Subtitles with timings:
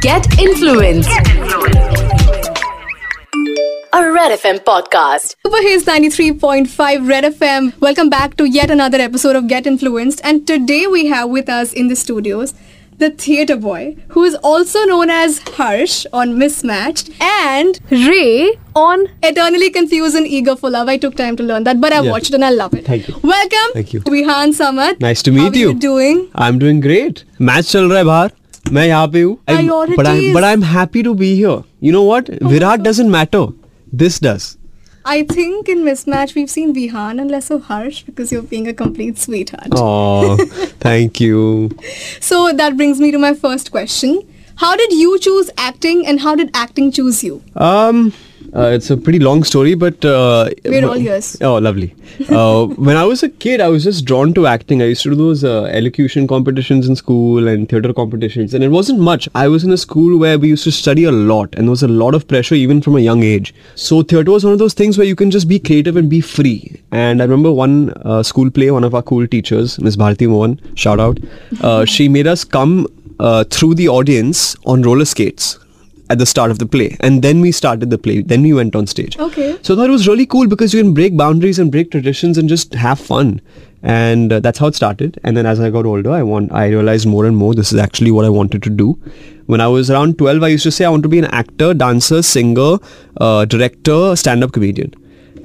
[0.00, 1.08] Get influenced.
[3.92, 5.36] A Red FM podcast.
[5.44, 7.80] Super Hits 93.5 Red FM.
[7.80, 10.20] Welcome back to yet another episode of Get Influenced.
[10.24, 12.52] And today we have with us in the studios
[12.98, 19.70] the theater boy, who is also known as Harsh on Mismatched, and Ray on Eternally
[19.70, 20.88] Confused and Eager for Love.
[20.88, 22.10] I took time to learn that, but I Yeah.
[22.10, 22.84] watched it and I love it.
[22.86, 23.14] Thank you.
[23.22, 23.70] Welcome.
[23.76, 24.00] Thank you.
[24.16, 25.00] Vihan Samat.
[25.06, 25.68] Nice to meet How you.
[25.68, 26.20] Are you doing?
[26.34, 28.32] great am doing great match चल I'm बाहर
[28.72, 29.98] मैं यहाँ पे हूँ Priorities.
[30.34, 32.02] But I am happy to be here you know
[32.54, 33.46] Virat doesn't matter.
[34.00, 34.48] This does.
[35.10, 38.74] I think in Mismatch we've seen Vihan and less of Harsh because you're being a
[38.74, 39.68] complete sweetheart.
[39.72, 40.36] Oh,
[40.80, 41.70] thank you.
[42.20, 44.20] So that brings me to my first question.
[44.56, 47.42] How did you choose acting and how did acting choose you?
[47.56, 48.12] Um,
[48.54, 51.36] uh, it's a pretty long story, but uh, We're all yours.
[51.42, 51.94] Oh, lovely.
[52.30, 54.80] Uh, when I was a kid, I was just drawn to acting.
[54.80, 58.68] I used to do those uh, elocution competitions in school and theatre competitions, and it
[58.68, 59.28] wasn't much.
[59.34, 61.82] I was in a school where we used to study a lot, and there was
[61.82, 63.54] a lot of pressure even from a young age.
[63.74, 66.20] So theatre was one of those things where you can just be creative and be
[66.20, 66.80] free.
[66.90, 70.60] And I remember one uh, school play, one of our cool teachers, Miss Bharti Mohan,
[70.74, 71.18] shout out.
[71.60, 72.86] Uh, she made us come
[73.20, 75.58] uh, through the audience on roller skates
[76.10, 76.96] at the start of the play.
[77.00, 78.22] And then we started the play.
[78.22, 79.18] Then we went on stage.
[79.18, 79.58] Okay.
[79.62, 82.74] so that was really cool because you can break boundaries and break traditions and just
[82.74, 83.40] have fun.
[83.82, 85.20] And uh, that's how it started.
[85.24, 87.78] And then as i got older i want i realized more and more this is
[87.78, 88.98] actually what i wanted to do.
[89.46, 91.74] When i was around 12 i used to say i want to be an actor
[91.74, 92.78] dancer singer
[93.20, 94.92] uh, director stand-up comedian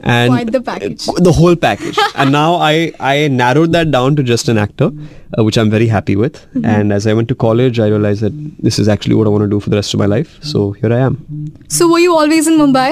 [0.03, 1.05] and Quite the package.
[1.27, 4.89] the whole package and now i i narrowed that down to just an actor
[5.37, 6.65] uh, which i'm very happy with Mm-hmm.
[6.73, 8.33] and as i went to college i realized that
[8.69, 10.71] this is actually what i want to do for the rest of my life so
[10.81, 11.17] here i am
[11.79, 12.89] So were you always in Mumbai?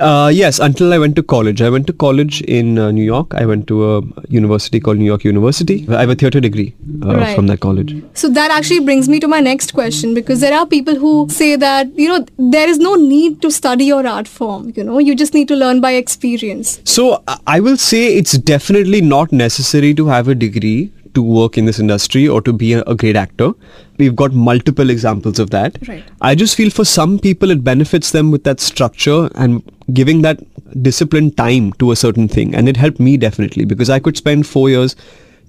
[0.00, 1.60] Uh, yes until i went to college.
[1.62, 3.34] I went to college in uh, new york.
[3.34, 5.76] I went to a university called new york university.
[5.88, 7.34] I have a theatre degree uh, Right.
[7.34, 7.94] from that college.
[8.14, 11.56] So that actually brings me to my next question because there are people who say
[11.56, 12.24] that, you know,
[12.56, 15.56] there is no need to study your art form, you know, you just need to
[15.56, 16.80] learn by experience.
[16.84, 21.58] So I- I will say it's definitely not necessary to have a degree to work
[21.58, 23.52] in this industry or to be a, great actor.
[23.98, 25.78] We've got multiple examples of that.
[25.88, 26.04] Right.
[26.20, 29.62] I just feel for some people it benefits them with that structure and
[29.92, 30.40] giving that
[30.82, 32.54] disciplined time to a certain thing.
[32.54, 34.96] And it helped me definitely because I could spend four years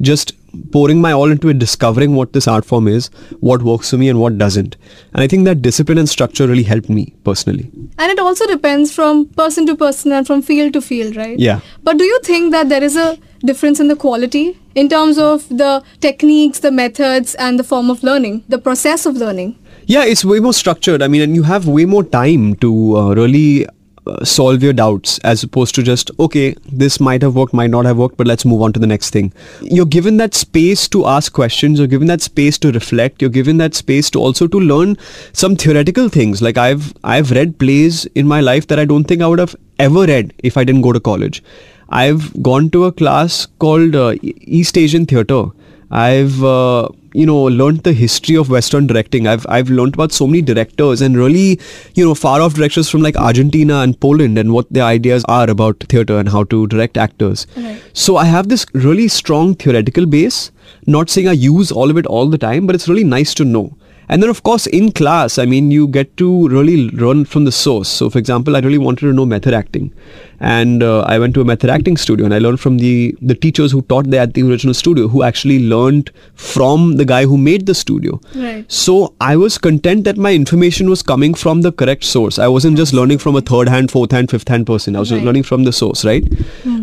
[0.01, 0.33] just
[0.71, 3.07] pouring my all into it, discovering what this art form is,
[3.39, 4.77] what works for me and what doesn't.
[5.13, 7.69] And I think that discipline and structure really helped me personally.
[7.97, 11.37] And it also depends from person to person and from field to field, right?
[11.37, 11.59] Yeah.
[11.83, 15.47] But do you think that there is a difference in the quality in terms of
[15.49, 19.57] the techniques, the methods, and the form of learning, the process of learning?
[19.85, 21.01] Yeah, it's way more structured.
[21.01, 23.65] I mean, and you have way more time to uh, really
[24.05, 27.85] uh, solve your doubts as opposed to just, okay, this might have worked, might not
[27.85, 29.33] have worked, but let's move on to the next thing.
[29.61, 33.57] You're given that space to ask questions, you're given that space to reflect, you're given
[33.57, 34.97] that space to also to learn
[35.33, 36.41] some theoretical things.
[36.41, 39.55] Like I've I've read plays in my life that I don't think I would have
[39.79, 41.43] ever read if I didn't go to college.
[41.91, 45.45] I've gone to a class called uh, East Asian Theatre.
[45.91, 49.25] I've uh, you know learned the history of Western directing.
[49.27, 51.59] I've I've learned about so many directors and really
[51.95, 55.49] you know far off directors from like Argentina and Poland and what their ideas are
[55.49, 57.47] about theatre and how to direct actors.
[57.57, 57.81] Right.
[57.93, 60.51] So I have this really strong theoretical base.
[60.85, 63.45] Not saying I use all of it all the time, but it's really nice to
[63.45, 63.75] know.
[64.11, 67.51] And then, of course, in class, I mean, you get to really learn from the
[67.51, 67.87] source.
[67.87, 69.93] So, for example, I really wanted to know method acting.
[70.39, 73.35] And uh, I went to a method acting studio and I learned from the, the
[73.35, 77.37] teachers who taught there at the original studio, who actually learned from the guy who
[77.37, 78.19] made the studio.
[78.35, 78.65] Right.
[78.71, 82.39] So I was content that my information was coming from the correct source.
[82.39, 84.95] I wasn't just learning from a third hand, fourth hand, fifth hand person.
[84.95, 85.25] I was just Right.
[85.25, 86.23] learning from the source, right?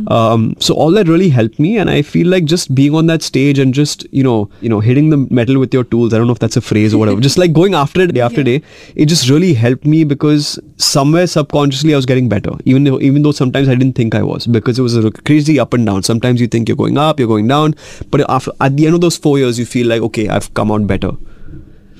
[0.08, 3.22] Um, so all that really helped me, and I feel like just being on that
[3.22, 6.12] stage and just you know, you know, hitting the metal with your tools.
[6.14, 7.20] I don't know if that's a phrase or whatever.
[7.20, 8.58] just like going after it day after Yeah.
[8.58, 8.62] day,
[8.94, 13.22] it just really helped me because somewhere subconsciously I was getting better, even though even
[13.22, 16.02] though sometimes I didn't think I was because it was a crazy up and down.
[16.02, 17.74] Sometimes you think you're going up, you're going down,
[18.10, 20.70] but after at the end of those four years, you feel like okay, I've come
[20.70, 21.12] out better.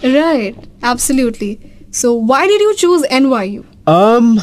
[0.03, 0.55] Right.
[0.83, 1.61] Absolutely.
[1.91, 3.65] So why did you choose NYU?
[3.87, 4.41] Um,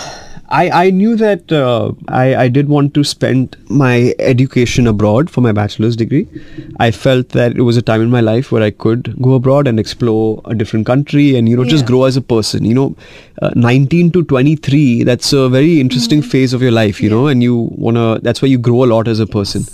[0.57, 3.93] I I knew that uh, I I did want to spend my
[4.31, 6.21] education abroad for my bachelor's degree.
[6.87, 9.71] I felt that it was a time in my life where I could go abroad
[9.71, 12.69] and explore a different country and you know just grow as a person.
[12.73, 12.87] You know,
[13.41, 17.01] uh, 19 to 23, that's a very interesting phase of your life.
[17.07, 17.57] You know, and you
[17.87, 19.65] wanna that's where you grow a lot as a person.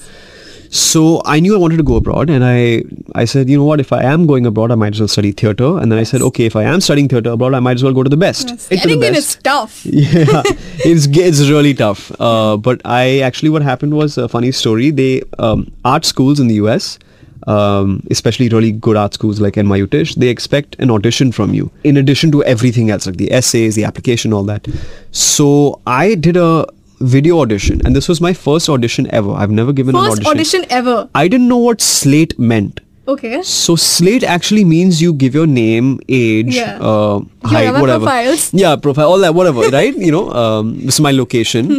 [0.70, 2.84] So I knew I wanted to go abroad, and I
[3.16, 5.32] I said, you know what, if I am going abroad, I might as well study
[5.32, 5.78] theatre.
[5.80, 7.94] And then I said, okay, if I am studying theatre abroad, I might as well
[7.94, 8.70] go to the best.
[8.70, 9.84] The Getting in is tough.
[9.86, 10.44] yeah,
[10.86, 12.12] it's it's really tough.
[12.22, 14.92] Uh, but I actually, what happened was a funny story.
[14.92, 17.00] They um, art schools in the US.
[17.48, 21.72] um, especially really good art schools like NYU Tisch, they expect an audition from you
[21.84, 24.68] in addition to everything else, like the essays, the application, all that.
[25.12, 26.68] So I did a
[27.00, 29.32] video audition, and this was my first audition ever.
[29.32, 31.10] I've never given an First audition ever.
[31.16, 32.82] I didn't know what slate meant.
[33.08, 33.42] Okay.
[33.42, 36.78] So slate actually means you give your name, age, Yeah.
[36.80, 38.06] uh, height, are whatever.
[38.06, 38.54] profiles.
[38.54, 39.96] Yeah, profile, all that, whatever, right?
[39.98, 41.72] You know, um, this is my location.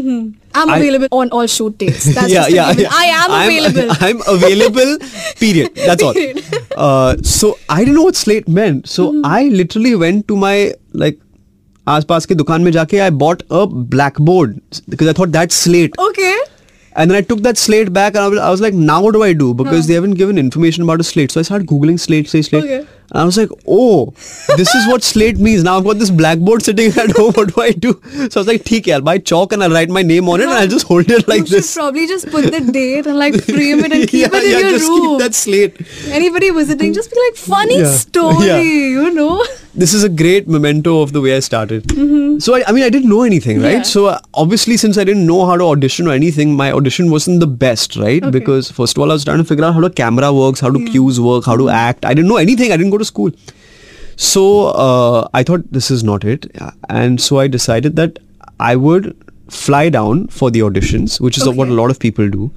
[0.54, 2.12] I'm I- available on all shoot dates.
[2.12, 2.82] That's yeah, just a yeah, given.
[2.82, 2.90] yeah.
[2.92, 3.96] I am I'm- available.
[4.00, 4.98] I'm, available.
[5.38, 5.72] Period.
[5.76, 6.14] That's all.
[6.14, 6.42] Period.
[6.76, 8.88] Uh, so I didn't know what slate meant.
[8.88, 9.24] So Mm-hmm.
[9.24, 11.20] I literally went to my like
[11.96, 13.64] आसपास की दुकान में जाके I bought a
[14.30, 14.56] blackboard
[14.90, 16.32] because I thought that slate okay
[16.92, 19.14] And then I took that slate back and I was, I was like, now what
[19.16, 19.48] do I do?
[19.58, 19.88] Because Huh.
[19.90, 21.34] they haven't given information about a slate.
[21.34, 22.64] So I started Googling slate, slate, slate.
[22.64, 22.78] Okay.
[23.12, 24.10] And I was like, oh,
[24.56, 25.64] this is what slate means.
[25.64, 27.32] Now I've got this blackboard sitting at home.
[27.32, 28.00] What do I do?
[28.30, 30.44] So I was like, okay, I'll buy chalk and I'll write my name on it
[30.44, 31.74] and I'll just hold it like you this.
[31.74, 34.50] You probably just put the date and like frame it and keep yeah, it in
[34.50, 35.00] yeah, your just room.
[35.00, 35.76] Keep that slate.
[36.06, 37.90] Anybody visiting, just be like, funny yeah.
[37.90, 38.60] story, yeah.
[38.60, 39.44] you know?
[39.74, 41.84] This is a great memento of the way I started.
[41.84, 42.40] Mm-hmm.
[42.40, 43.86] So I, I, mean, I didn't know anything, right?
[43.86, 47.46] So obviously, since I didn't know how to audition or anything, my audition wasn't the
[47.46, 48.22] best, right?
[48.22, 48.30] Okay.
[48.30, 50.70] Because first of all, I was trying to figure out how the camera works, how
[50.70, 51.74] do cues work, how to mm-hmm.
[51.74, 52.04] act.
[52.04, 52.72] I didn't know anything.
[52.72, 53.32] I didn't go to school.
[54.28, 54.46] So
[54.86, 56.46] uh, I thought this is not it,
[57.00, 58.18] and so I decided that
[58.70, 59.12] I would
[59.58, 62.50] fly down for the auditions, which is what a lot of people do.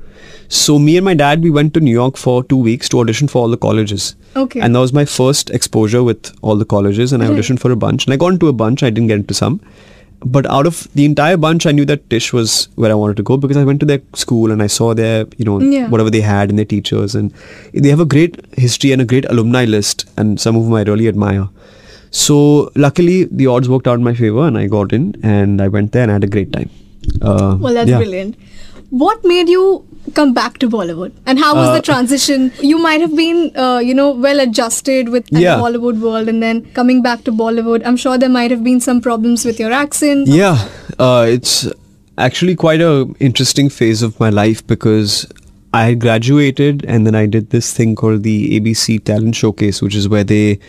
[0.47, 3.27] So me and my dad, we went to New York for two weeks to audition
[3.27, 4.15] for all the colleges.
[4.41, 4.59] Okay.
[4.59, 7.37] And that was my first exposure with all the colleges, and I Right.
[7.39, 8.05] auditioned for a bunch.
[8.05, 8.83] And I got into a bunch.
[8.83, 9.59] I didn't get into some.
[10.25, 13.23] But out of the entire bunch, I knew that Tisch was where I wanted to
[13.23, 15.89] go because I went to their school and I saw their, you know, Yeah.
[15.89, 17.15] whatever they had and their teachers.
[17.15, 17.31] And
[17.73, 20.83] they have a great history and a great alumni list, and some of whom I
[20.83, 21.49] really admire.
[22.11, 25.67] So luckily, the odds worked out in my favor, and I got in, and I
[25.67, 26.69] went there and I had a great time.
[27.21, 27.97] Uh, Well, that's yeah.
[27.97, 28.35] brilliant.
[28.89, 29.83] What made you
[30.13, 31.11] come back to Bollywood?
[31.25, 32.51] And how was Uh, the transition?
[32.61, 35.57] You might have been, uh, you know, well adjusted with the Yeah.
[35.57, 37.81] Hollywood world and then coming back to Bollywood.
[37.85, 40.27] I'm sure there might have been some problems with your accent.
[40.27, 40.67] Yeah,
[40.99, 41.67] uh, it's
[42.17, 45.25] actually quite a interesting phase of my life because
[45.73, 49.95] I had graduated and then I did this thing called the ABC Talent Showcase, which
[49.95, 50.59] is where they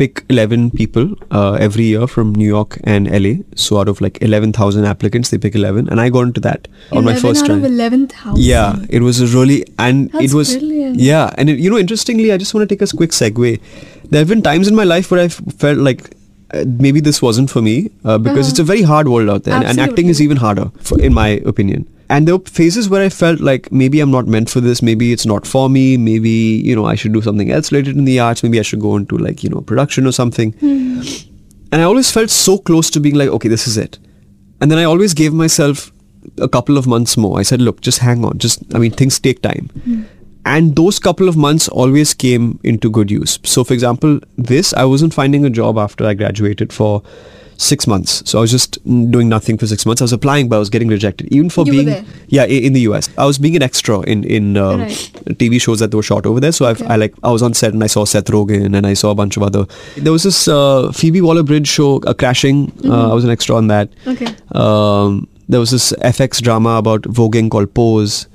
[0.00, 1.06] pick 11 people
[1.38, 3.32] uh, every year from New York and LA.
[3.64, 7.04] So out of like 11,000 applicants, they pick 11, and I got into that on
[7.08, 7.56] my 11 first out try.
[7.56, 8.42] of 11,000.
[8.44, 10.96] Yeah, it was a really and That's it was brilliant.
[11.10, 13.60] yeah, and it, you know, interestingly, I just want to take a quick segue.
[14.10, 16.02] There have been times in my life where I've felt like
[16.54, 18.50] uh, maybe this wasn't for me uh, because Uh-huh.
[18.56, 21.12] it's a very hard world out there, and, and acting is even harder, for, in
[21.14, 21.86] my opinion.
[22.10, 25.12] And there were phases where I felt like maybe I'm not meant for this, maybe
[25.12, 28.18] it's not for me, maybe you know I should do something else related in the
[28.18, 30.52] arts, maybe I should go into like you know production or something.
[30.54, 31.02] Hmm.
[31.72, 33.98] And I always felt so close to being like, okay, this is it.
[34.60, 35.92] And then I always gave myself
[36.38, 37.38] a couple of months more.
[37.38, 38.38] I said, look, just hang on.
[38.38, 39.70] Just, I mean, things take time.
[40.44, 43.38] And those couple of months always came into good use.
[43.44, 47.02] So, for example, this, I wasn't finding a job after I graduated for
[47.62, 48.22] six months.
[48.28, 48.78] So I was just
[49.14, 50.00] doing nothing for six months.
[50.00, 51.28] I was applying, but I was getting rejected.
[51.30, 53.08] Even for You being, yeah, in the US.
[53.18, 55.10] I was being an extra in in uh, Right.
[55.42, 56.52] TV shows that were shot over there.
[56.52, 56.90] So I've, Okay.
[56.94, 59.14] I like I was on set and I saw Seth Rogen and I saw a
[59.14, 59.66] bunch of other.
[59.96, 62.72] There was this uh, Phoebe Waller-Bridge show, uh, Crashing.
[62.84, 63.90] Uh, I was an extra on that.
[64.06, 64.34] Okay.
[64.52, 68.26] Um, there was this FX drama about voguing called Pose.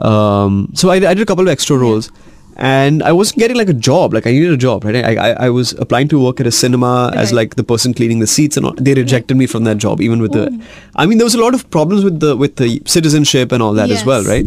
[0.00, 2.10] Um, so I, I did a couple of extra roles.
[2.58, 4.12] And I wasn't getting like a job.
[4.12, 4.96] Like I needed a job, right?
[4.96, 8.18] I, I, I was applying to work at a cinema as like the person cleaning
[8.18, 8.74] the seats, and all.
[8.76, 10.00] they rejected me from that job.
[10.00, 10.50] Even with the,
[10.96, 13.74] I mean, there was a lot of problems with the with the citizenship and all
[13.74, 14.46] that as well, right?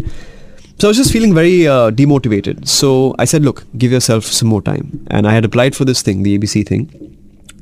[0.78, 2.68] So I was just feeling very uh, demotivated.
[2.68, 5.06] So I said, look, give yourself some more time.
[5.12, 6.90] And I had applied for this thing, the ABC thing,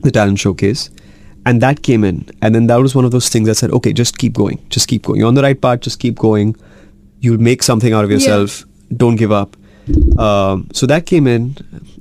[0.01, 0.89] the talent showcase.
[1.46, 2.25] And that came in.
[2.41, 4.65] And then that was one of those things that said, okay, just keep going.
[4.70, 5.20] Just keep going.
[5.20, 5.82] You're on the right path.
[5.82, 6.56] Just keep going.
[7.20, 8.15] You'll make something out of Yeah.
[8.18, 8.63] yourself.
[8.96, 9.58] Don't give up.
[10.17, 11.53] Um, so that came in.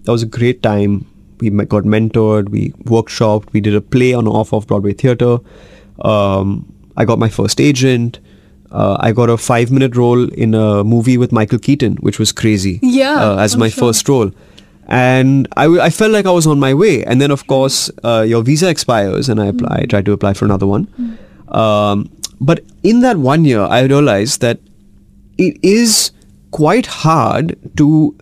[0.05, 1.07] That was a great time.
[1.41, 2.49] We got mentored.
[2.49, 3.53] We workshopped.
[3.53, 5.39] We did a play on off off Broadway theater.
[6.01, 8.19] Um, I got my first agent.
[8.71, 12.33] Uh, I got a five minute role in a movie with Michael Keaton, which was
[12.33, 12.81] crazy.
[12.83, 13.89] Yeah, uh, as I'm my sure.
[13.89, 14.31] first role.
[14.89, 17.05] And I, w- I felt like I was on my way.
[17.05, 19.81] And then, of course, uh, your visa expires, and I apply.
[19.83, 21.19] I tried to apply for another one.
[21.49, 24.61] Um, but in that one year, I realized that
[25.37, 26.11] it is
[26.51, 28.15] quite hard to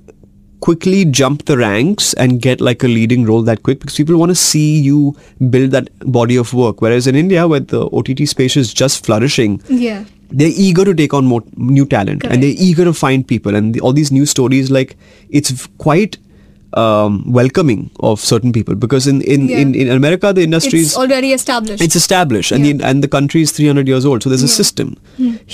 [0.60, 4.30] quickly jump the ranks and get like a leading role that quick because people want
[4.30, 5.14] to see you
[5.50, 9.60] build that body of work whereas in india where the ott space is just flourishing
[9.68, 10.04] Yeah.
[10.30, 12.34] they're eager to take on more new talent Correct.
[12.34, 14.96] and they're eager to find people and the, all these new stories like
[15.28, 16.18] it's quite
[16.82, 19.58] um, welcoming of certain people because in in, Yeah.
[19.64, 21.82] in, in America the industry It's is already established.
[21.86, 22.72] it's established and Yeah.
[22.72, 22.78] Hmm.
[22.82, 24.90] the, and the country is 300 years old so there's a system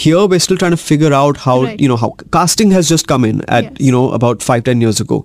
[0.05, 1.81] here we're still trying to figure out how Right.
[1.85, 3.73] you know how casting has just come in at Yes.
[3.88, 5.21] you know about 5 10 years ago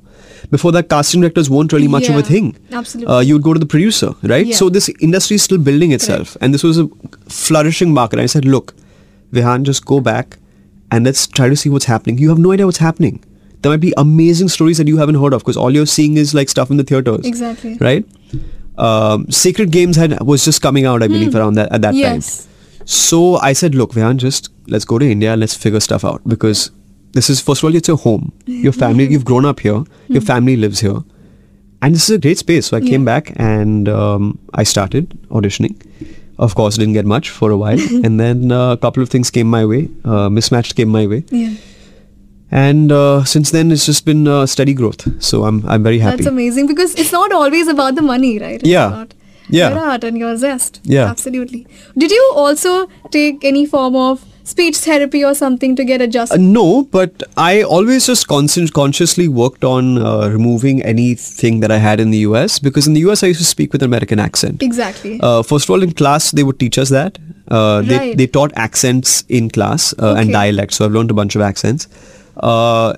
[0.57, 2.49] before that casting directors weren't really much of a thing
[2.81, 3.13] absolutely.
[3.15, 4.55] uh, you would go to the producer right Yeah.
[4.63, 6.89] so this industry is still building itself and this was a
[7.45, 8.75] flourishing market i said look
[9.37, 10.37] Vihan just go back
[10.91, 13.17] and let's try to see what's happening you have no idea what's happening
[13.61, 16.33] there might be amazing stories that you haven't heard of because all you're seeing is
[16.33, 17.77] like stuff in the theaters Exactly.
[17.79, 18.05] right
[18.77, 21.99] um, Sacred Games had was just coming out, I believe, around that at that Hmm.
[21.99, 22.45] Yes.
[22.45, 22.53] time.
[22.85, 26.21] So I said, look, Vihan, just let's go to India and let's figure stuff out
[26.27, 26.69] because
[27.13, 29.07] this is first of all, it's your home, your family.
[29.07, 30.99] You've grown up here, your family lives here,
[31.81, 32.67] and this is a great space.
[32.67, 33.05] So I came Hmm.
[33.05, 35.75] Back and um, I started auditioning.
[36.37, 39.31] Of course, didn't get much for a while, and then uh, a couple of things
[39.31, 39.89] came my way.
[40.05, 41.55] Uh, mismatched came my way, yeah.
[42.51, 45.05] And uh, since then it's just been uh, steady growth.
[45.23, 46.17] So I'm I'm very happy.
[46.17, 48.59] That's amazing because it's not always about the money, right?
[48.61, 48.87] It's Yeah.
[48.87, 49.13] About
[49.49, 49.69] Yeah.
[49.73, 50.79] Your art and your zest.
[50.83, 51.05] Yeah.
[51.09, 51.65] Absolutely.
[51.97, 52.71] Did you also
[53.11, 56.41] take any form of speech therapy or something to get Uh, adjusted?
[56.41, 56.65] no,
[56.97, 62.11] but I always just consci- consciously worked on uh, removing anything that I had in
[62.11, 64.61] the US because in the US I used to speak with an American accent.
[64.69, 65.15] exactly.
[65.21, 67.17] Uh, first of all, in class they would teach us that.
[67.49, 68.17] Uh, they, Right.
[68.17, 70.31] they taught accents in class uh, and Okay.
[70.39, 71.87] dialects, so I've learned a bunch of accents.
[72.39, 72.93] Uh,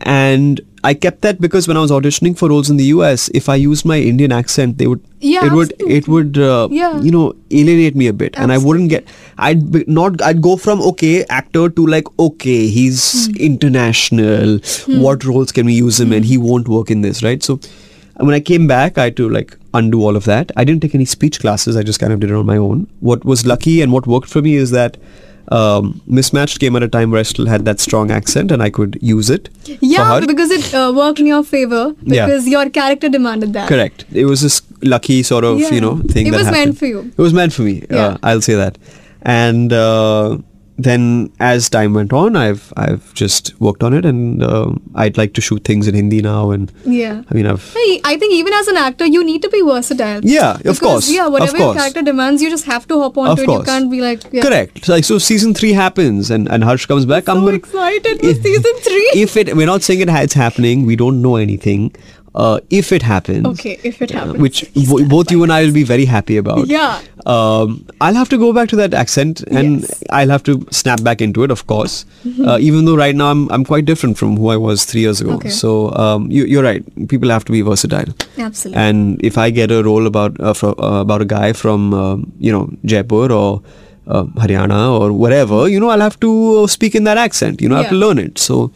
[0.00, 3.48] and I kept that because when I was auditioning for roles in the US, if
[3.48, 7.00] I used my Indian accent, they would Yeah, it would it would uh, Yeah.
[7.00, 9.06] you know alienate me a bit, and I wouldn't get
[9.38, 13.36] I'd be not I'd go from okay actor to like okay he's Hmm.
[13.36, 14.58] international.
[15.06, 16.22] What roles can we use him in?
[16.24, 17.42] He won't work in this, right?
[17.42, 17.60] So
[18.16, 20.50] when I came back, I had to like undo all of that.
[20.56, 21.76] I didn't take any speech classes.
[21.76, 22.86] I just kind of did it on my own.
[23.00, 24.96] What was lucky and what worked for me is that
[25.48, 28.70] um, Mismatched came at a time where I still had that strong accent and I
[28.70, 29.48] could use it.
[29.80, 32.26] yeah, because it uh, worked in your favor Yeah.
[32.26, 33.68] because your character demanded that.
[33.68, 34.04] Correct.
[34.12, 35.70] It was this lucky sort of, Yeah.
[35.72, 37.00] you know, thing It that was meant for you.
[37.16, 37.84] It was meant for me.
[37.90, 37.96] Yeah.
[38.06, 38.78] Uh, I'll say that.
[39.22, 40.38] And uh,
[40.78, 45.34] then as time went on, I've I've just worked on it, and uh, I'd like
[45.34, 46.50] to shoot things in Hindi now.
[46.50, 47.22] And Yeah.
[47.30, 50.20] I mean, I've Hey, I think even as an actor, you need to be versatile.
[50.24, 53.28] Yeah, of Because, course, Yeah, whatever your character demands, you just have to hop on
[53.30, 53.46] of to it.
[53.46, 54.42] course You can't be like, yeah.
[54.42, 54.88] correct.
[54.88, 57.28] Like so, season three happens, and and Harsh comes back.
[57.28, 59.10] I'm So gonna, excited for season three.
[59.14, 60.86] If it, we're not saying it, it's happening.
[60.86, 61.94] We don't know anything.
[62.34, 64.38] Uh, if it happens, Okay, if it uh, happens.
[64.42, 64.60] which
[64.90, 66.66] bo- both you and I will be very happy about.
[66.66, 67.00] Yeah.
[67.26, 69.90] Um, I'll have to go back to that accent, and Yes.
[69.90, 70.14] Mm-hmm.
[70.18, 72.06] I'll have to snap back into it, of course.
[72.46, 75.20] Uh, even though right now I'm I'm quite different from who I was three years
[75.20, 75.34] ago.
[75.34, 75.50] Okay.
[75.50, 75.74] So
[76.04, 76.82] um, you, you're right.
[77.08, 78.14] People have to be versatile.
[78.38, 78.82] Absolutely.
[78.82, 81.92] And if I get a role about uh, fro- uh, about a guy from
[82.48, 82.62] you know
[82.94, 83.62] Jaipur or
[84.06, 87.60] uh, Haryana or wherever, you know, I'll have to uh, speak in that accent.
[87.60, 88.38] You know, I have to learn it.
[88.38, 88.72] So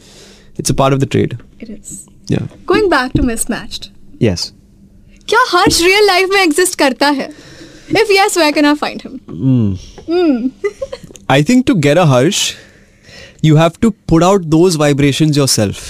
[0.57, 1.37] it's a part of the trade.
[1.59, 2.46] it is Yeah.
[2.72, 3.88] Going back to mismatched.
[4.26, 4.50] Yes.
[5.28, 7.28] क्या Harsh real life में exist करता है
[8.00, 10.50] if yes where can I find him
[11.34, 12.38] I think to get a harsh,
[13.48, 15.84] you have to put out those vibrations yourself.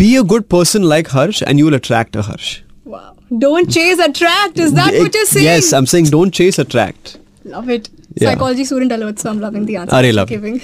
[0.00, 2.48] Be a good person like Harsh, and you will attract a Harsh.
[2.86, 7.14] Wow don't chase attract is that what you saying Yes, I'm saying don't chase, attract.
[7.54, 7.88] love it
[8.20, 8.28] Yeah.
[8.30, 10.30] psychology student alert so i'm loving the answer Are you're love.
[10.30, 10.56] giving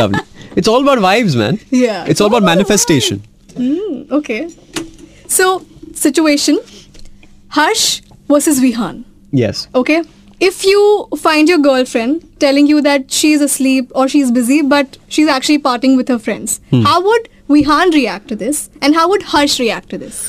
[0.00, 0.20] Lovely.
[0.60, 1.58] It's all about vibes, man.
[1.80, 1.98] Yeah.
[2.12, 3.18] It's all about Oh, manifestation.
[4.19, 4.41] okay
[5.37, 5.47] so
[6.03, 6.59] situation
[7.59, 8.01] harsh
[8.33, 9.67] versus vihan Yes.
[9.75, 10.03] okay
[10.39, 10.81] if you
[11.21, 15.97] find your girlfriend telling you that she's asleep or she's busy but she's actually partying
[16.01, 16.81] with her friends Hmm.
[16.89, 20.21] how would vihan react to this and how would harsh react to this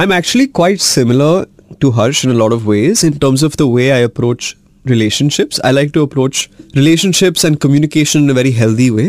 [0.00, 1.46] I'm actually quite similar
[1.80, 5.58] to Harsh in a lot of ways in terms of the way I approach relationships.
[5.68, 6.42] I like to approach
[6.76, 9.06] relationships and communication in a very healthy way.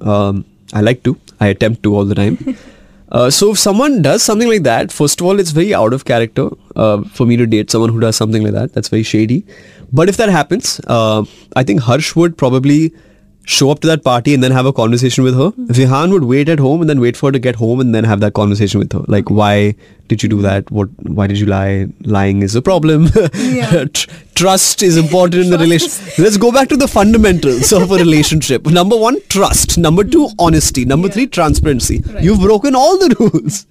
[0.00, 1.16] Um, I like to.
[1.40, 2.38] I attempt to all the time.
[3.12, 6.04] Uh, so if someone does something like that, first of all, it's very out of
[6.04, 8.72] character uh, for me to date someone who does something like that.
[8.72, 9.46] That's very shady.
[9.92, 12.92] But if that happens, uh, I think Harsh would probably
[13.46, 15.50] show up to that party and then have a conversation with her.
[15.78, 18.04] Vihan would wait at home and then wait for her to get home and then
[18.04, 19.02] have that conversation with her.
[19.06, 19.74] Like, why
[20.08, 20.70] did you do that?
[20.70, 20.88] What?
[21.18, 21.88] Why did you lie?
[22.02, 23.08] Lying is a problem.
[23.34, 23.84] Yeah.
[24.34, 26.18] Trust is important in the relationship.
[26.18, 28.66] Let's go back to the fundamentals of a relationship.
[28.80, 29.76] Number one, trust.
[29.78, 30.84] Number two, honesty.
[30.84, 31.14] Number Yeah.
[31.14, 31.98] three, transparency.
[32.06, 32.24] Right.
[32.24, 33.66] You've broken all the rules.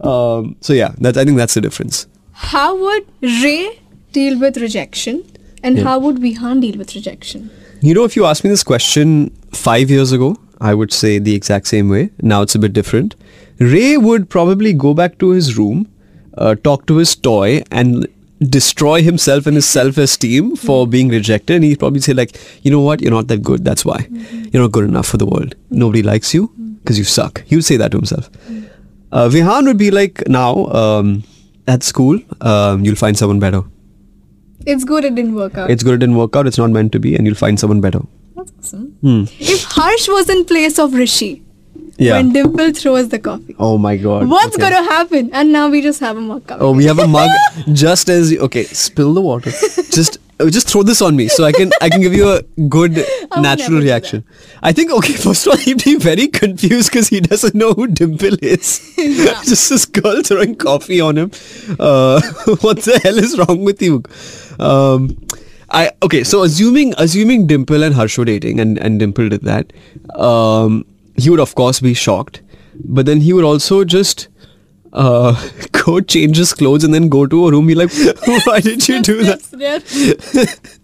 [0.00, 2.06] Um, so yeah, that I think that's the difference.
[2.52, 3.04] how would
[3.42, 3.80] ray
[4.12, 5.20] deal with rejection
[5.62, 5.84] and Yeah.
[5.88, 7.44] how would vihan deal with rejection
[7.84, 11.34] You know, if you asked me this question five years ago, I would say the
[11.34, 12.08] exact same way.
[12.22, 13.14] Now it's a bit different.
[13.58, 15.86] Ray would probably go back to his room,
[16.38, 18.06] uh, talk to his toy, and
[18.40, 21.56] destroy himself and his self-esteem for being rejected.
[21.56, 23.66] And he'd probably say like, you know what, you're not that good.
[23.66, 24.08] That's why
[24.50, 25.54] you're not good enough for the world.
[25.68, 26.50] Nobody likes you
[26.82, 27.42] because you suck.
[27.44, 28.30] He would say that to himself.
[29.12, 31.22] Uh, Vihan would be like now um,
[31.68, 33.62] at school, um, you'll find someone better.
[34.66, 35.70] It's good it didn't work out.
[35.70, 36.46] It's good it didn't work out.
[36.46, 38.00] It's not meant to be, and you'll find someone better.
[38.36, 38.86] That's awesome.
[39.00, 39.24] Hmm.
[39.38, 41.32] If Harsh was in place of Rishi,
[42.04, 42.14] Yeah.
[42.16, 44.28] when Dimple throws the coffee, oh my god.
[44.28, 44.62] what's Okay.
[44.68, 45.30] gonna happen?
[45.32, 46.66] And now we just have a mug coming.
[46.66, 47.30] Oh, we have a mug
[47.84, 48.64] just as you, okay.
[48.64, 49.50] Spill the water.
[49.98, 52.42] Just uh, just throw this on me so I can I can give you a
[52.76, 52.98] good
[53.46, 54.24] natural reaction.
[54.70, 55.12] I think okay.
[55.26, 58.72] First of all, he'd be very confused because he doesn't know who Dimple is.
[59.52, 61.30] just this girl throwing coffee on him.
[61.78, 62.20] Uh,
[62.66, 64.02] what the hell is wrong with you?
[64.60, 65.16] Um,
[65.70, 66.22] I okay.
[66.24, 69.72] So assuming assuming Dimple and Harsh were dating and and Dimple did that,
[70.16, 70.84] um,
[71.16, 72.42] he would of course be shocked.
[72.84, 74.28] But then he would also just
[74.92, 75.34] uh,
[75.72, 77.66] go change his clothes and then go to a room.
[77.66, 77.90] Be like,
[78.46, 79.40] why did you do that?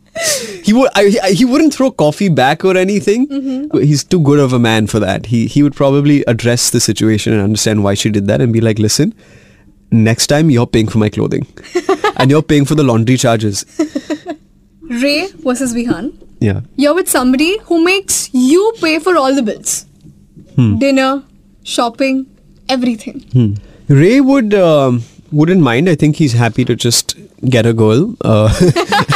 [0.64, 0.90] He would.
[0.96, 3.70] I, I- he wouldn't throw coffee back or anything.
[3.72, 5.26] He's too good of a man for that.
[5.26, 8.60] He he would probably address the situation and understand why she did that and be
[8.60, 9.14] like, listen,
[9.92, 11.46] next time you're paying for my clothing,
[12.20, 13.64] and you're paying for the laundry charges.
[14.82, 16.12] Ray versus Vihan.
[16.40, 16.60] Yeah.
[16.76, 19.86] You're with somebody who makes you pay for all the bills.
[20.56, 20.78] Hmm.
[20.78, 21.22] Dinner,
[21.62, 22.26] shopping,
[22.68, 23.58] everything.
[23.88, 25.88] Ray would um, wouldn't mind.
[25.88, 27.16] I think he's happy to just
[27.48, 28.52] get a girl uh,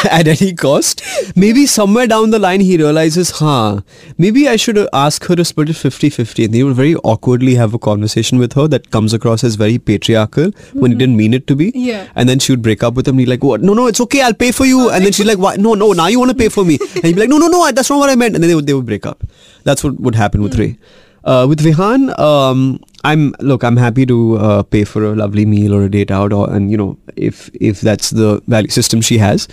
[0.10, 1.02] at any cost.
[1.36, 3.80] Maybe somewhere down the line he realizes, huh,
[4.18, 7.74] maybe I should ask her to split it 50-50 and he would very awkwardly have
[7.74, 11.46] a conversation with her that comes across as very patriarchal when he didn't mean it
[11.48, 11.72] to be.
[11.74, 12.08] Yeah.
[12.14, 13.60] And then she would break up with him and he's like, what?
[13.60, 14.90] No, no, it's okay, I'll pay for you.
[14.90, 15.56] And then she's like, why?
[15.56, 16.78] No, no, now you want to pay for me.
[16.80, 18.34] And he'd be like, no, no, no, that's not what I meant.
[18.34, 19.24] And then they would, they would break up.
[19.64, 20.78] That's what would happen with Ray.
[21.24, 23.64] Uh, with Vihan, um, I'm look.
[23.64, 26.70] I'm happy to uh, pay for a lovely meal or a date out, or and
[26.70, 29.48] you know if if that's the value system she has.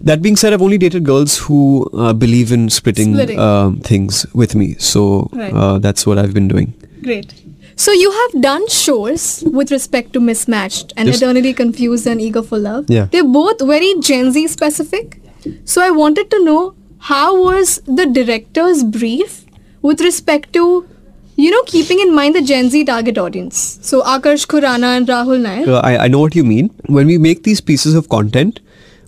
[0.00, 3.38] That being said, I've only dated girls who uh, believe in splitting, Splitting.
[3.40, 4.74] Um, things with me.
[4.78, 5.54] So Right.
[5.54, 6.74] uh, that's what I've been doing.
[7.02, 7.32] Great.
[7.76, 11.16] So you have done shows with respect to Mismatched and Yes.
[11.16, 12.84] Eternally Confused and Eager for Love.
[12.88, 13.06] Yeah.
[13.10, 15.18] They're both very Gen Z specific.
[15.64, 19.46] So I wanted to know how was the director's brief
[19.80, 20.86] with respect to
[21.36, 23.78] you know keeping in mind the Gen Z target audience.
[23.82, 25.68] So Akarsh Khurana and Rahul Nair.
[25.68, 26.70] Uh, I, I know what you mean.
[26.86, 28.60] When we make these pieces of content,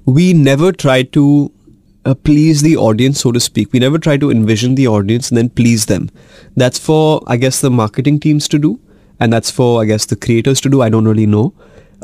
[0.04, 1.52] we never try to
[2.04, 3.73] uh, please the audience, so to speak.
[3.73, 6.10] We never try to envision the audience and then please them.
[6.56, 8.80] That's for, I guess, the marketing teams to do,
[9.21, 10.82] and that's for, I guess, the creators to do.
[10.82, 11.52] I don't really know.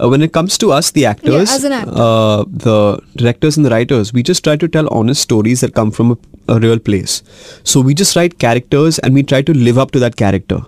[0.02, 1.92] Uh, when it comes to us, the actors, an actor.
[1.94, 5.90] uh, the directors and the writers, we just try to tell honest stories that come
[5.90, 6.18] from a,
[6.54, 7.22] a real place.
[7.62, 10.58] So we just write characters and we try to live up to that character.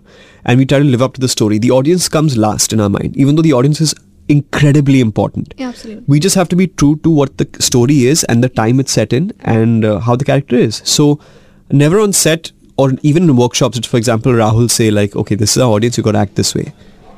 [0.45, 1.59] And we try to live up to the story.
[1.59, 3.97] The audience comes last in our mind, even though the audience is
[4.29, 5.55] incredibly important.
[5.57, 6.05] Yeah, absolutely.
[6.07, 8.93] We just have to be true to what the story is and the time it's
[8.93, 10.83] set in and uh, how the character is.
[10.85, 11.19] So
[11.71, 15.63] never on set or even in workshops, for example, Rahul say like, okay, this is
[15.63, 16.73] our audience, you got to act this way.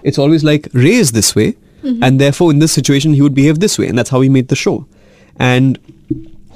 [0.04, 2.02] It's always like Ray is this way, Mm-hmm.
[2.02, 4.48] and therefore in this situation he would behave this way, and that's how he made
[4.48, 4.86] the show.
[5.38, 5.78] And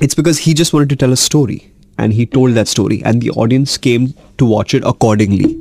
[0.01, 3.23] it's because he just wanted to tell a story, and he told that story, and
[3.23, 5.59] the audience came to watch it accordingly.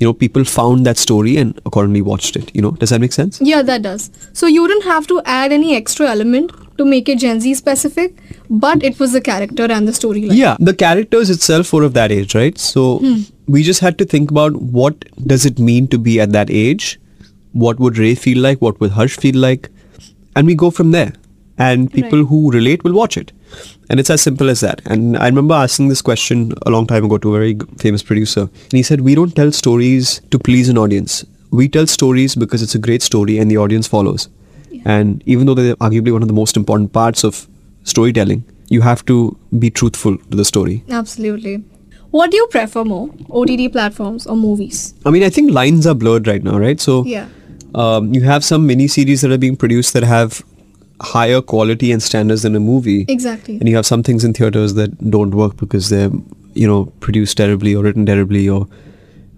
[0.00, 2.50] You know, people found that story and accordingly watched it.
[2.54, 3.40] You know, does that make sense?
[3.40, 4.10] Yeah, that does.
[4.32, 8.16] So you didn't have to add any extra element to make it Gen Z specific,
[8.50, 10.34] but it was the character and the storyline.
[10.34, 12.58] Yeah, the characters itself were of that age, right?
[12.58, 13.20] So hmm.
[13.46, 16.98] we just had to think about what does it mean to be at that age?
[17.52, 18.60] What would Ray feel like?
[18.60, 19.68] What would Harsh feel like?
[20.34, 21.12] And we go from there.
[21.58, 22.28] And people Right.
[22.28, 23.32] who relate will watch it.
[23.90, 24.80] And it's as simple as that.
[24.86, 28.40] And I remember asking this question a long time ago to a very famous producer.
[28.42, 31.24] And he said, We don't tell stories to please an audience.
[31.50, 34.28] We tell stories because it's a great story and the audience follows.
[34.86, 37.46] And even though they're arguably one of the most important parts of
[37.84, 40.82] storytelling, you have to be truthful to the story.
[40.88, 41.62] Absolutely.
[42.10, 44.94] What do you prefer more, OTT platforms or movies?
[45.04, 46.80] I mean, I think lines are blurred right now, right?
[46.80, 47.26] So Yeah.
[47.74, 50.42] Um, you have some mini series that are being produced that have
[51.00, 53.04] higher quality and standards than a movie.
[53.08, 53.56] Exactly.
[53.58, 56.10] And you have some things in theaters that don't work because they're,
[56.54, 58.48] you know, produced terribly or written terribly.
[58.48, 58.68] Or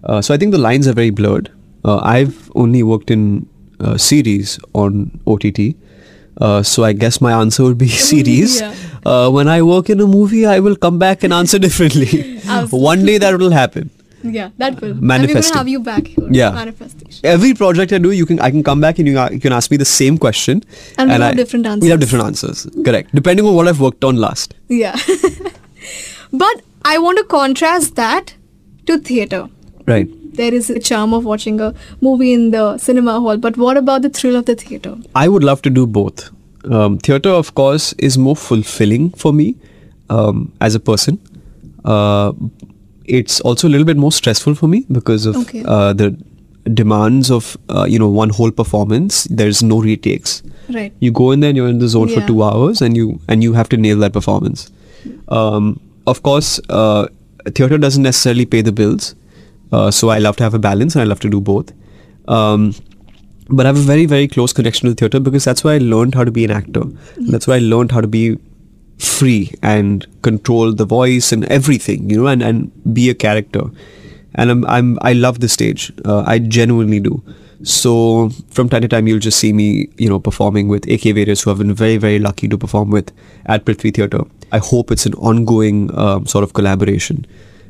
[0.03, 1.51] uh, so I think the lines are very blurred.
[1.83, 3.47] Uh, I've only worked in
[3.79, 5.75] uh, series on OTT.
[6.37, 8.59] Uh, so I guess my answer would be series.
[8.59, 8.75] Yeah.
[9.05, 12.39] Uh, when I work in a movie, I will come back and answer differently.
[12.69, 13.89] One day that will happen.
[14.25, 14.91] Yeah, that will.
[14.91, 15.57] And Manifesting.
[15.57, 16.27] have you back here.
[16.31, 16.51] Yeah.
[16.51, 17.25] Manifestation.
[17.25, 19.71] Every project I do, you can I can come back and you, you can ask
[19.71, 20.63] me the same question,
[20.97, 22.67] And we'll have I- different We'll have different answers.
[22.83, 24.53] Correct, depending on what I've worked on last.
[24.67, 24.95] Yeah.
[26.33, 28.35] but I want to contrast that
[28.87, 29.47] to theatre.
[29.87, 30.07] Right.
[30.35, 34.01] There is a charm of watching a movie in the cinema hall, but what about
[34.01, 34.95] the thrill of the theatre?
[35.15, 36.29] I would love to do both.
[36.69, 39.55] Um, theater, of course, is more fulfilling for me
[40.09, 41.19] um, as a person.
[41.85, 42.33] Uh,
[43.07, 45.63] it's also a little bit more stressful for me because of Okay.
[45.65, 46.15] uh, the
[46.73, 50.41] demands of uh, you know one whole performance, there's no retakes.
[50.69, 50.91] Right.
[50.99, 53.43] You go in there and you're in the zone for two hours, and you and
[53.43, 54.71] you have to nail that performance.
[55.27, 57.07] Um, of course, uh,
[57.53, 59.13] theater doesn't necessarily pay the bills,
[59.71, 61.71] uh, so I love to have a balance and I love to do both.
[62.27, 62.73] Um,
[63.49, 66.15] but I have a very very close connection to theater because that's where I learned
[66.15, 66.83] how to be an actor.
[67.17, 68.39] That's where I learned how to be
[68.97, 73.63] free and control the voice and everything, you know, and, and be a character.
[74.35, 75.91] And I'm, I'm I love the stage.
[76.03, 77.23] Uh, I genuinely do.
[77.63, 81.43] So from time to time, you'll just see me, you know, performing with AK Various,
[81.43, 83.11] who I've been very, very lucky to perform with
[83.45, 84.23] at Prithvi Theatre.
[84.51, 87.25] I hope it's an ongoing um, sort of collaboration.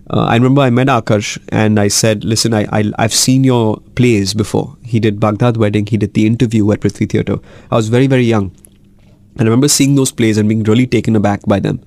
[0.10, 3.78] Uh, I remember I met Akarsh and I said, listen, I, I, I've seen your
[3.96, 4.78] plays before.
[4.84, 7.40] He did Baghdad Wedding, he did the interview at Prithvi Theatre.
[7.72, 8.52] I was very, very young.
[9.38, 11.82] And I remember seeing those plays and being really taken aback by them.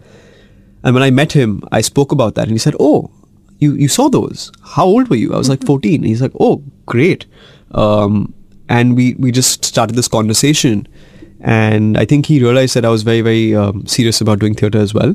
[0.84, 3.10] And when I met him, I spoke about that and he said, Oh,
[3.58, 4.52] you, you saw those.
[4.62, 5.34] How old were you?
[5.34, 6.02] I was like 14.
[6.02, 7.26] He's like, Oh, great.
[7.72, 8.34] Um,
[8.68, 10.86] and we, we just started this conversation.
[11.40, 14.78] And I think he realized that I was very, very um, serious about doing theatre
[14.78, 15.14] as well.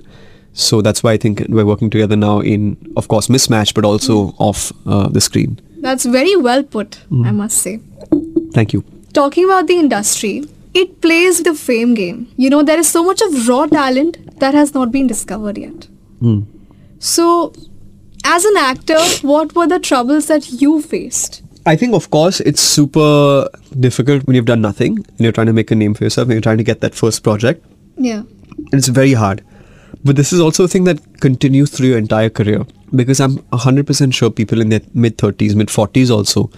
[0.54, 4.36] So that's why I think we're working together now in, of course, mismatch, but also
[4.38, 5.60] off uh, the screen.
[5.80, 7.80] That's very well put, I must say.
[8.54, 8.86] Thank you.
[9.14, 12.32] Talking about the industry, it plays the fame game.
[12.38, 15.88] You know, there is so much of raw talent that has not been discovered yet.
[16.20, 16.42] Hmm.
[17.00, 17.54] So,
[18.24, 21.44] as an actor, what were the troubles that you faced?
[21.66, 23.48] I think, of course, it's super
[23.80, 26.34] difficult when you've done nothing and you're trying to make a name for yourself and
[26.34, 27.66] you're trying to get that first project.
[27.98, 28.24] Yeah.
[28.58, 29.44] And it's very hard.
[30.04, 34.14] But this is also a thing that continues through your entire career because I'm 100%
[34.14, 36.50] sure people in their mid 30s, mid 40s also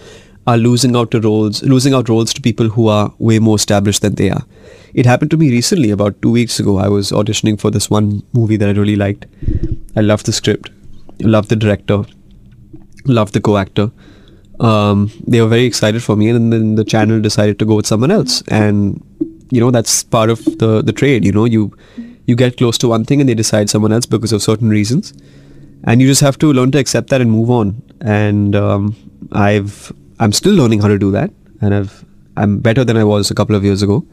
[0.46, 4.02] are losing out to roles, losing out roles to people who are way more established
[4.02, 4.44] than they are.
[4.94, 6.78] It happened to me recently, about two weeks ago.
[6.78, 9.26] I was auditioning for this one movie that I really liked.
[9.96, 10.70] I loved the script,
[11.20, 12.04] loved the director,
[13.04, 13.90] loved the co-actor.
[14.60, 17.86] Um, they were very excited for me, and then the channel decided to go with
[17.86, 18.42] someone else.
[18.48, 19.02] And
[19.50, 21.24] you know that's part of the the trade.
[21.24, 21.76] You know, you
[22.26, 25.12] you get close to one thing, and they decide someone else because of certain reasons,
[25.84, 27.82] and you just have to learn to accept that and move on.
[28.00, 28.96] And um,
[29.32, 32.04] I've I'm still learning how to do that, and I've
[32.36, 34.04] I'm better than I was a couple of years ago.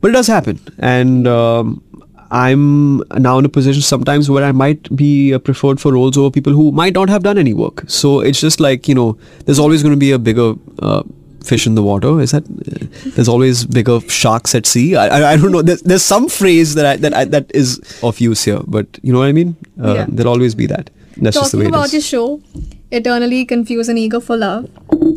[0.00, 1.82] But it does happen, and um,
[2.30, 6.30] I'm now in a position sometimes where I might be uh, preferred for roles over
[6.30, 7.82] people who might not have done any work.
[7.88, 11.02] So it's just like you know, there's always going to be a bigger uh,
[11.44, 12.20] fish in the water.
[12.20, 12.44] Is that?
[12.44, 14.96] Uh, there's always bigger sharks at sea.
[14.96, 15.62] I, I, I don't know.
[15.62, 19.12] There's, there's some phrase that I, that I, that is of use here, but you
[19.12, 19.54] know what I mean.
[19.80, 20.06] Uh, Yeah.
[20.08, 20.90] There'll always be that.
[21.18, 21.92] That's just the way Talking about is.
[21.92, 22.42] your show,
[22.92, 24.70] Eternally Confused and Eager for Love,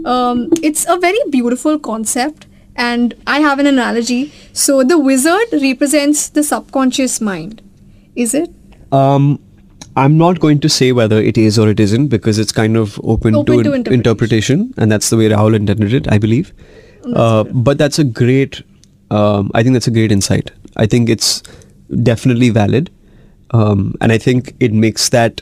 [0.06, 4.32] um, it's a very beautiful concept, and I have an analogy.
[4.54, 7.62] So, the wizard represents the subconscious mind.
[8.16, 8.50] Is it?
[8.92, 9.40] Um,
[9.98, 13.00] I'm not going to say whether it is or it isn't because it's kind of
[13.04, 13.94] open, Open to, to interpretation.
[13.94, 16.54] interpretation, and that's the way Rahul intended it, I believe.
[17.14, 18.64] Uh, but that's a great.
[19.12, 20.52] Um, I think that's a great insight.
[20.76, 21.44] I think it's
[22.04, 22.90] definitely valid,
[23.52, 25.42] um, and I think it makes that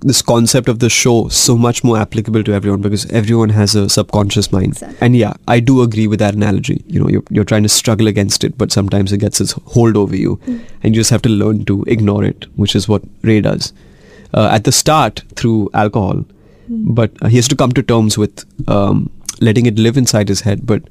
[0.00, 3.88] this concept of the show so much more applicable to everyone because everyone has a
[3.88, 4.72] subconscious mind.
[4.72, 4.98] Exactly.
[5.00, 6.82] And yeah, I do agree with that analogy.
[6.86, 9.96] You know, you're, you're trying to struggle against it, but sometimes it gets its hold
[9.96, 13.40] over you, and you just have to learn to ignore it, which is what Ray
[13.40, 13.72] does.
[14.32, 16.24] Uh, at the start through alcohol,
[16.68, 19.10] but uh, he has to come to terms with um,
[19.40, 20.82] letting it live inside his head, but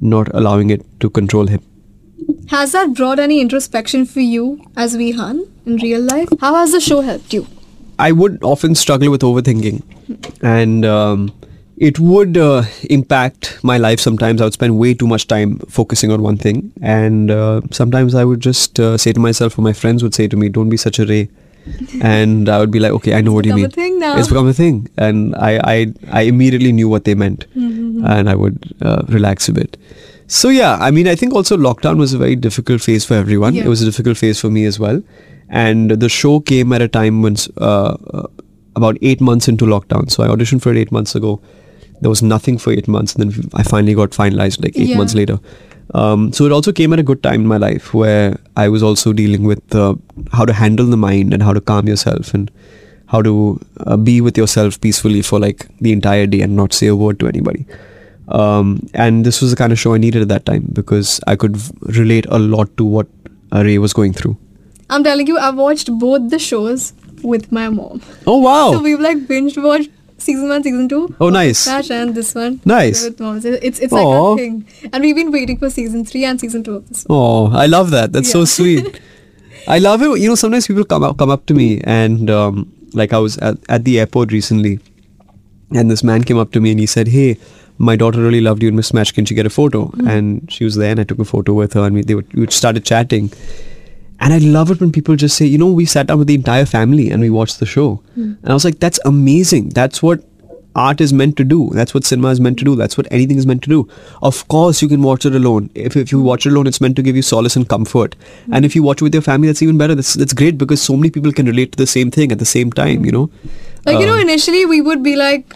[0.00, 1.62] not allowing it to control him.
[2.48, 6.28] Has that brought any introspection for you as Vihan in real life?
[6.40, 7.46] How has the show helped you?
[7.98, 9.82] I would often struggle with overthinking,
[10.42, 11.32] and um,
[11.76, 14.00] it would uh, impact my life.
[14.00, 18.14] Sometimes I would spend way too much time focusing on one thing, and uh, sometimes
[18.14, 20.68] I would just uh, say to myself, or my friends would say to me, "Don't
[20.68, 21.28] be such a ray,"
[22.02, 24.16] and I would be like, "Okay, I know what you mean." a thing now.
[24.18, 28.34] It's become a thing, and I I, I immediately knew what they meant, and I
[28.34, 29.76] would uh, relax a bit.
[30.26, 33.54] So yeah, I mean, I think also lockdown was a very difficult phase for everyone.
[33.54, 33.64] Yeah.
[33.64, 35.02] It was a difficult phase for me as well,
[35.62, 37.36] and the show came at a time when
[37.72, 38.26] uh, uh,
[38.76, 40.10] about eight months into lockdown.
[40.14, 41.34] So I auditioned for it eight months ago.
[42.00, 44.98] There was nothing for eight months, and then I finally got finalized like eight Yeah.
[45.02, 45.38] months later.
[46.02, 48.82] Um, so it also came at a good time in my life where I was
[48.88, 49.94] also dealing with uh,
[50.38, 52.50] how to handle the mind and how to calm yourself and
[53.14, 53.34] how to
[53.86, 57.20] uh, be with yourself peacefully for like the entire day and not say a word
[57.20, 57.64] to anybody.
[58.28, 61.36] Um, and this was the kind of show I needed at that time because I
[61.36, 63.06] could v- relate a lot to what
[63.52, 64.36] Ray was going through.
[64.90, 66.92] I'm telling you, I've watched both the shows
[67.22, 68.02] with my mom.
[68.26, 68.72] Oh wow!
[68.72, 71.14] So we've like binge watched season one, season two.
[71.20, 71.64] Oh, nice.
[71.64, 72.60] Crash and this one.
[72.64, 73.04] Nice.
[73.04, 73.40] With mom.
[73.44, 76.76] It's it's like a thing, and we've been waiting for season three and season two
[76.76, 77.06] of this.
[77.08, 78.12] Oh, I love that.
[78.12, 79.00] That's so sweet.
[79.68, 80.20] I love it.
[80.20, 83.38] You know, sometimes people come up come up to me and um, like I was
[83.38, 84.80] at, at the airport recently,
[85.70, 87.38] and this man came up to me and he said, "Hey,
[87.78, 89.14] my daughter really loved you in Mismatch.
[89.14, 89.90] Can she get a photo?
[90.06, 92.32] And she was there, and I took a photo with her, and we they would,
[92.34, 93.32] we started chatting.
[94.20, 96.34] And I love it when people just say, you know, we sat down with the
[96.34, 98.02] entire family and we watched the show.
[98.16, 99.70] And I was like, that's amazing.
[99.70, 100.24] That's what
[100.76, 101.70] art is meant to do.
[101.72, 102.74] That's what cinema is meant to do.
[102.74, 103.88] That's what anything is meant to do.
[104.22, 105.70] Of course, you can watch it alone.
[105.74, 108.16] If, if you watch it alone, it's meant to give you solace and comfort.
[108.52, 109.94] And if you watch it with your family, that's even better.
[109.94, 112.44] That's, that's great because so many people can relate to the same thing at the
[112.44, 113.30] same time, you know?
[113.84, 115.54] Like, you know, Uh, initially we would be like,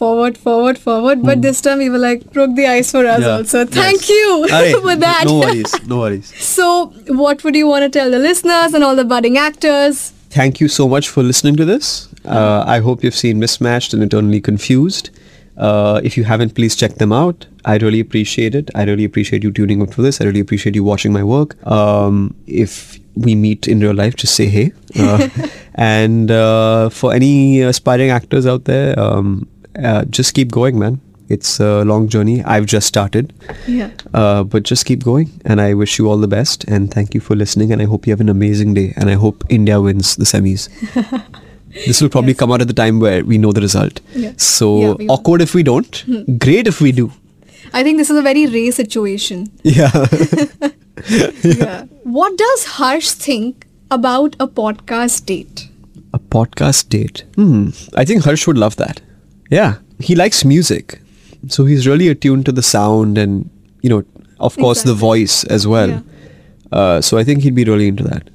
[0.00, 1.22] forward, forward, forward.
[1.30, 3.28] But this time we were like, broke the ice for us Hmm.
[3.28, 3.36] Yeah.
[3.38, 3.64] also.
[3.80, 4.10] Thank Yes.
[4.16, 5.24] you for that.
[5.32, 5.74] No worries.
[5.94, 6.32] No worries.
[6.52, 6.66] so,
[7.22, 10.12] what would you want to tell the listeners and all the budding actors?
[10.40, 11.88] Thank you so much for listening to this.
[12.24, 15.10] Uh, I hope you've seen Mismatched and Eternally Confused.
[15.68, 17.46] Uh, if you haven't, please check them out.
[17.64, 18.70] I really appreciate it.
[18.74, 20.20] I really appreciate you tuning up for this.
[20.20, 21.56] I really appreciate you watching my work.
[21.78, 22.76] Um, if
[23.26, 24.72] we meet in real life, just say hey.
[24.98, 25.28] Uh,
[25.74, 31.00] and uh, for any aspiring actors out there, um, uh, just keep going, man.
[31.28, 32.42] It's a long journey.
[32.42, 33.32] I've just started.
[33.68, 33.90] Yeah.
[34.12, 35.30] Uh, but just keep going.
[35.44, 36.64] And I wish you all the best.
[36.64, 37.70] And thank you for listening.
[37.72, 38.92] And I hope you have an amazing day.
[38.96, 40.68] And I hope India wins the semis.
[41.86, 42.38] this will probably Yes.
[42.40, 44.00] come out at the time where we know the result.
[44.12, 44.32] Yeah.
[44.38, 46.04] So Yeah, awkward if we don't.
[46.40, 47.12] Great if we do.
[47.72, 49.52] I think this is a very rare situation.
[49.62, 49.92] Yeah.
[51.44, 51.84] yeah.
[52.02, 55.68] What does Harsh think about a podcast date?
[56.12, 57.24] A podcast date.
[57.36, 57.68] Hmm.
[57.94, 59.00] I think Harsh would love that.
[59.50, 59.78] Yeah.
[59.98, 61.00] He likes music.
[61.48, 63.50] So he's really attuned to the sound and,
[63.82, 64.04] you know,
[64.38, 65.90] of course, the voice as well.
[65.90, 66.00] Yeah.
[66.72, 68.30] Uh, so I think he'd be really into that.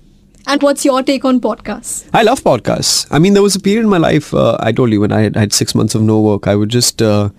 [0.47, 2.07] And what's your take on podcasts?
[2.13, 3.07] I love podcasts.
[3.09, 5.21] I mean, there was a period in my life, uh, I told you, when I
[5.21, 7.29] had, I had six months of no work, I would just, uh,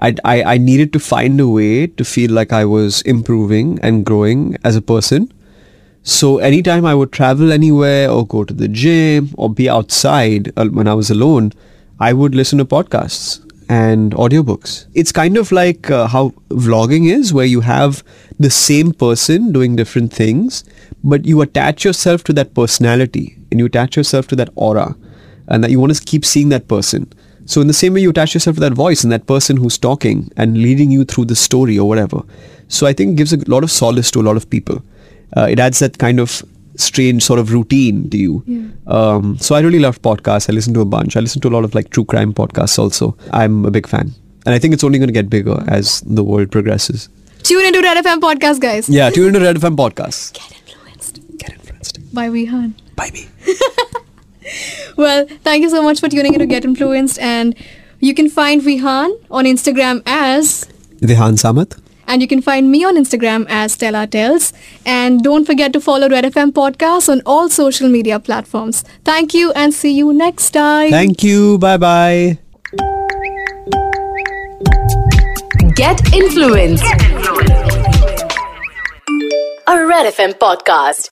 [0.00, 4.04] I, I, I needed to find a way to feel like I was improving and
[4.04, 5.32] growing as a person.
[6.02, 10.66] So anytime I would travel anywhere or go to the gym or be outside uh,
[10.66, 11.52] when I was alone,
[12.02, 14.86] I would listen to podcasts and audiobooks.
[14.92, 18.02] It's kind of like uh, how vlogging is, where you have
[18.40, 20.64] the same person doing different things,
[21.04, 24.96] but you attach yourself to that personality and you attach yourself to that aura
[25.46, 27.06] and that you want to keep seeing that person.
[27.44, 29.78] So in the same way, you attach yourself to that voice and that person who's
[29.78, 32.22] talking and leading you through the story or whatever.
[32.66, 34.82] So I think it gives a lot of solace to a lot of people.
[35.36, 36.42] Uh, it adds that kind of
[36.82, 38.42] strange sort of routine to you.
[38.46, 38.68] Yeah.
[38.86, 40.50] Um, so I really love podcasts.
[40.50, 41.16] I listen to a bunch.
[41.16, 43.16] I listen to a lot of like true crime podcasts also.
[43.32, 44.12] I'm a big fan.
[44.44, 47.08] And I think it's only going to get bigger as the world progresses.
[47.44, 48.88] Tune into Red FM podcast, guys.
[48.88, 50.32] Yeah, tune into Red FM podcast.
[50.34, 52.74] Get influenced Get influenced by Vihan.
[52.96, 53.26] by me.
[54.96, 57.18] Well, thank you so much for tuning in to Get Influenced.
[57.18, 57.54] And
[58.00, 60.64] you can find Vihan on Instagram as,
[61.00, 61.78] Vihan Samat.
[62.06, 64.52] And you can find me on Instagram as Stella Tells.
[64.86, 68.84] And don't forget to follow Red FM Podcast on all social media platforms.
[69.04, 70.90] Thank you and see you next time.
[70.90, 71.58] Thank you.
[71.58, 72.38] Bye bye.
[75.74, 76.84] Get influenced.
[79.66, 81.08] A Red FM podcast.